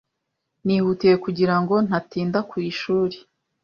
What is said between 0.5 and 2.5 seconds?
Nihutiye kugira ngo ntatinda